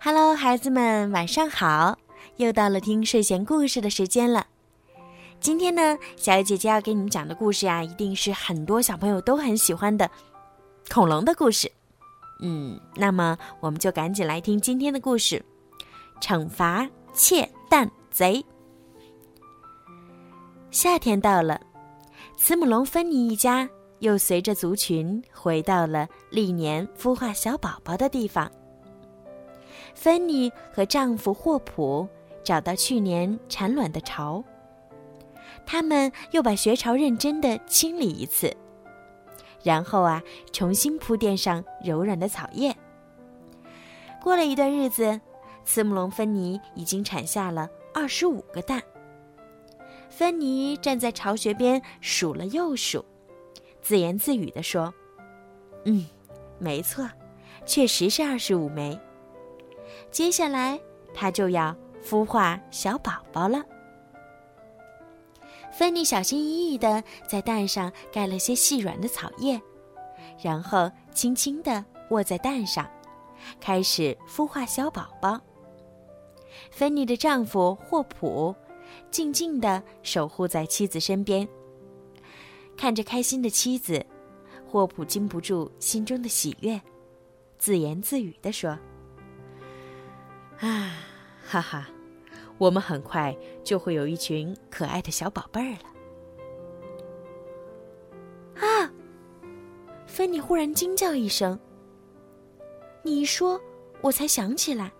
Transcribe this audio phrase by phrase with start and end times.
[0.00, 1.98] Hello，孩子们，晚上好！
[2.36, 4.46] 又到了听睡前故事的时间了。
[5.40, 10.08] 今天呢，小姐姐要给你们讲的故事呀，一定是很多小朋友都很喜欢的
[10.88, 11.70] 恐龙的故事。
[12.40, 15.44] 嗯，那么我们就赶紧来听今天的故事：
[16.20, 18.44] 惩罚窃蛋贼。
[20.70, 21.60] 夏天到了，
[22.36, 28.48] 慈母龙芬妮一家又随着族群回到了历年孵化小宝宝的地方。
[29.94, 32.08] 芬妮和丈夫霍普
[32.44, 34.42] 找到去年产卵的巢，
[35.66, 38.56] 他们又把穴巢认真的清理一次，
[39.62, 42.74] 然后啊，重新铺垫上柔软的草叶。
[44.22, 45.20] 过了一段日子，
[45.64, 48.82] 慈母龙芬妮已经产下了二十五个蛋。
[50.08, 53.04] 芬妮站在巢穴边数了又数，
[53.82, 54.92] 自言自语地说
[55.84, 56.06] ：“嗯，
[56.58, 57.08] 没错，
[57.66, 58.98] 确实是二十五枚。”
[60.10, 60.80] 接下来，
[61.14, 63.64] 它就要孵化小宝宝了。
[65.72, 69.60] 芬妮小心翼翼地在蛋上盖了些细软的草叶，
[70.42, 72.88] 然后轻轻地卧在蛋上，
[73.60, 75.40] 开始孵化小宝宝。
[76.70, 78.54] 芬妮的丈夫霍普
[79.10, 81.46] 静静地守护在妻子身边，
[82.76, 84.04] 看着开心的妻子，
[84.66, 86.80] 霍普禁不住心中的喜悦，
[87.58, 88.76] 自言自语地说。
[90.60, 90.92] 啊，
[91.46, 91.88] 哈哈，
[92.58, 95.86] 我们很快就会有一群可爱的小宝贝儿了。
[98.66, 98.90] 啊！
[100.06, 101.58] 芬妮忽然惊叫一声。
[103.04, 103.60] 你一说，
[104.00, 104.90] 我才想起来，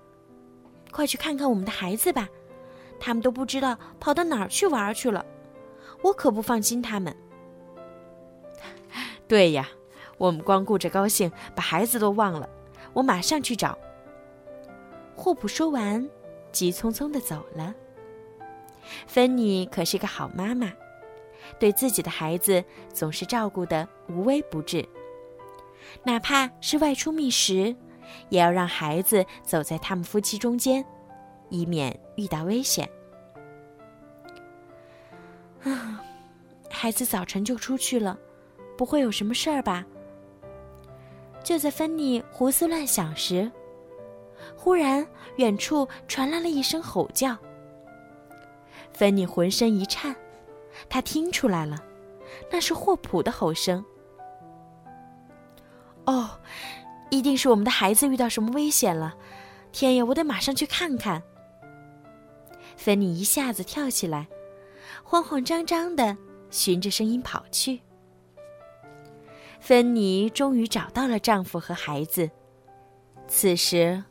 [0.92, 2.28] 快去看看我们的孩子吧，
[3.00, 5.26] 他们都不知道跑到哪儿去玩去了，
[6.02, 7.16] 我可不放心他们。
[9.26, 9.68] 对呀，
[10.18, 12.48] 我们光顾着高兴，把孩子都忘了。
[12.92, 13.76] 我马上去找。
[15.28, 16.08] 霍普说完，
[16.52, 17.74] 急匆匆的走了。
[19.06, 20.72] 芬妮可是个好妈妈，
[21.60, 24.88] 对自己的孩子总是照顾的无微不至。
[26.02, 27.76] 哪怕是外出觅食，
[28.30, 30.82] 也要让孩子走在他们夫妻中间，
[31.50, 32.88] 以免遇到危险。
[35.62, 36.02] 啊，
[36.70, 38.18] 孩子早晨就出去了，
[38.78, 39.84] 不会有什么事儿吧？
[41.44, 43.52] 就在芬妮胡思乱想时。
[44.56, 47.36] 忽然，远处传来了一声吼叫。
[48.92, 50.14] 芬妮浑身一颤，
[50.88, 51.82] 她听出来了，
[52.50, 53.84] 那是霍普的吼声。
[56.06, 56.30] 哦，
[57.10, 59.14] 一定是我们的孩子遇到什么危险了！
[59.70, 61.22] 天呀，我得马上去看看。
[62.76, 64.26] 芬妮一下子跳起来，
[65.02, 66.16] 慌慌张张的
[66.50, 67.80] 循着声音跑去。
[69.60, 72.30] 芬妮终于找到了丈夫和孩子，
[73.26, 74.02] 此时。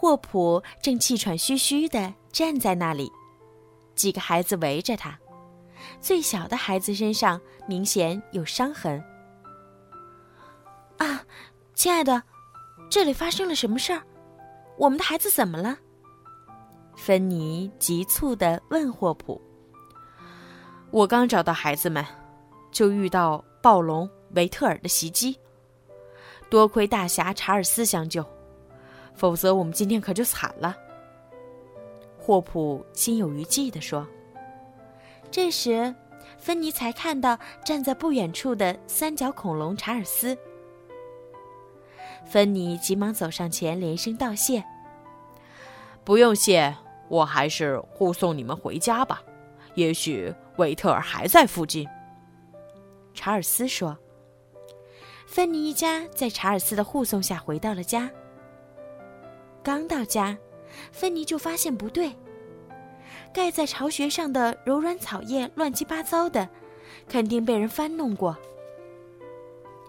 [0.00, 3.12] 霍普正气喘吁吁地站在那里，
[3.94, 5.14] 几个孩子围着他，
[6.00, 7.38] 最小的孩子身上
[7.68, 8.98] 明显有伤痕。
[10.96, 11.22] 啊，
[11.74, 12.22] 亲爱的，
[12.88, 14.00] 这里发生了什么事儿？
[14.78, 15.76] 我们的孩子怎么了？
[16.96, 19.38] 芬妮急促地问霍普。
[20.90, 22.02] 我刚找到孩子们，
[22.72, 25.38] 就遇到暴龙维特尔的袭击，
[26.48, 28.24] 多亏大侠查尔斯相救。
[29.20, 30.74] 否则，我们今天可就惨了。”
[32.18, 34.06] 霍普心有余悸地说。
[35.30, 35.94] 这时，
[36.38, 40.38] 芬妮才看到站在不远处的三角恐龙查尔斯。
[42.24, 44.64] 芬妮急忙走上前，连声道谢
[46.02, 46.74] ：“不用谢，
[47.08, 49.22] 我还是护送你们回家吧。
[49.74, 51.86] 也许维特尔还在附近。”
[53.12, 53.98] 查尔斯说。
[55.26, 58.10] 芬妮一家在查尔斯的护送下回到了家。
[59.62, 60.36] 刚到家，
[60.92, 62.14] 芬妮就发现不对。
[63.32, 66.48] 盖在巢穴上的柔软草叶乱七八糟的，
[67.08, 68.36] 肯定被人翻弄过。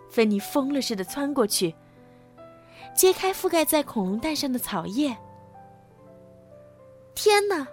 [0.10, 1.74] 芬妮疯了似的窜过去，
[2.96, 5.16] 揭开覆盖在恐龙蛋上的草叶。
[7.16, 7.68] 天哪！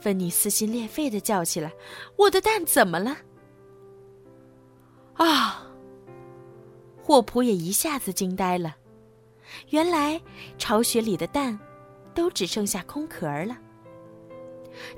[0.00, 1.72] 芬妮撕心裂肺的叫起来
[2.16, 3.16] ：“我的蛋怎么了？”
[5.16, 5.66] 啊！
[7.02, 8.76] 霍普也一下子惊呆了。
[9.70, 10.20] 原来
[10.58, 11.58] 巢穴里的蛋，
[12.14, 13.56] 都只剩下空壳了。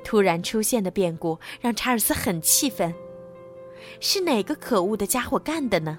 [0.03, 2.93] 突然出现的变故让查尔斯很气愤，
[4.01, 5.99] 是哪个可恶的家伙干的呢？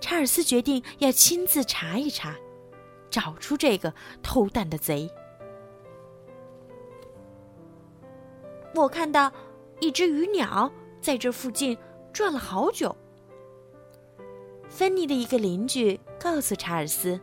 [0.00, 2.36] 查尔斯决定要亲自查一查，
[3.10, 3.92] 找出这个
[4.22, 5.10] 偷蛋的贼。
[8.74, 9.32] 我看到
[9.80, 10.70] 一只鱼鸟
[11.00, 11.76] 在这附近
[12.12, 12.94] 转了好久。
[14.68, 17.20] 芬妮的一个邻居告诉查尔斯，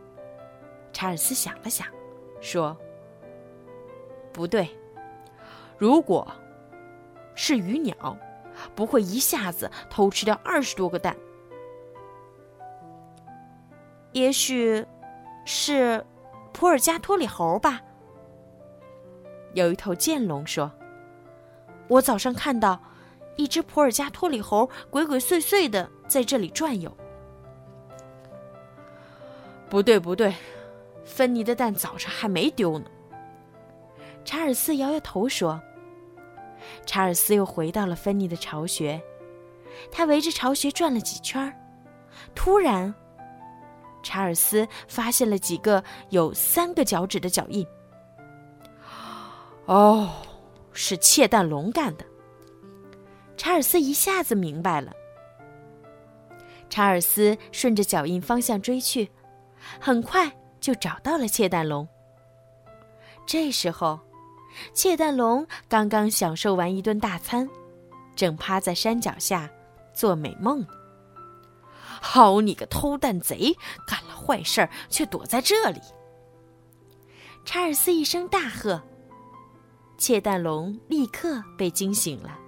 [0.92, 1.86] 查尔斯想了想，
[2.40, 2.76] 说
[4.32, 4.68] ：“不对，
[5.76, 6.26] 如果
[7.34, 8.16] 是鱼鸟，
[8.74, 11.16] 不会一下子偷吃掉二十多个蛋。
[14.12, 14.86] 也许
[15.44, 16.06] 是
[16.52, 17.82] 普尔加托里猴吧。”
[19.54, 20.70] 有一头剑龙说
[21.88, 22.80] ：“我早上看到
[23.36, 26.96] 一只普尔加托里猴鬼鬼祟祟的在这里转悠。”
[29.74, 30.32] 不对，不对，
[31.04, 32.86] 芬妮的蛋早上还没丢呢。
[34.24, 35.60] 查尔斯摇摇头说
[36.86, 39.02] ：“查尔斯又回到了芬妮的巢穴，
[39.90, 41.52] 他围着巢穴转了几圈
[42.36, 42.94] 突然，
[44.00, 47.66] 查尔斯发现了几个有三个脚趾的脚印。
[49.64, 50.08] 哦，
[50.72, 52.04] 是窃蛋龙干的。
[53.36, 54.92] 查尔斯一下子明白了。
[56.70, 59.10] 查尔斯顺着脚印方向追去。
[59.80, 60.30] 很快
[60.60, 61.86] 就找到了窃蛋龙。
[63.26, 63.98] 这时候，
[64.72, 67.48] 窃蛋龙刚刚享受完一顿大餐，
[68.14, 69.50] 正趴在山脚下
[69.92, 70.66] 做美梦。
[72.00, 73.56] 好你个偷蛋贼，
[73.86, 75.80] 干了坏事却躲在这里！
[77.46, 78.82] 查尔斯一声大喝，
[79.96, 82.38] 窃蛋龙立刻被惊醒了。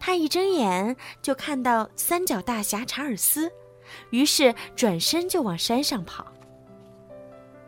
[0.00, 3.50] 他一睁眼就看到三角大侠查尔斯。
[4.10, 6.26] 于是转身就往山上跑。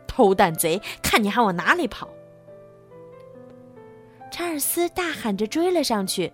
[0.07, 2.07] 偷蛋贼，看你还往哪里跑！
[4.31, 6.31] 查尔斯大喊着追了上去。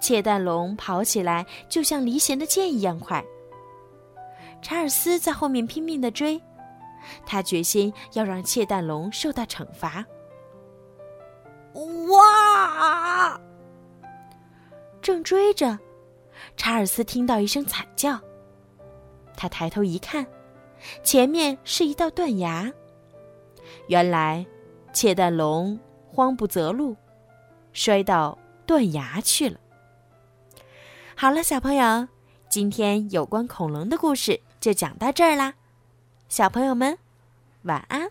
[0.00, 3.24] 窃蛋龙跑起来就像离弦的箭一样快。
[4.62, 6.40] 查尔斯在后面拼命的追，
[7.26, 10.04] 他决心要让窃蛋龙受到惩罚。
[12.08, 13.40] 哇！
[15.00, 15.78] 正追着，
[16.56, 18.18] 查尔斯听到一声惨叫。
[19.38, 20.26] 他抬头一看，
[21.04, 22.72] 前面是一道断崖。
[23.86, 24.44] 原来，
[24.92, 26.96] 窃蛋龙慌不择路，
[27.72, 28.36] 摔到
[28.66, 29.60] 断崖去了。
[31.14, 32.08] 好了，小朋友，
[32.48, 35.54] 今天有关恐龙的故事就讲到这儿啦。
[36.28, 36.98] 小朋友们，
[37.62, 38.10] 晚安。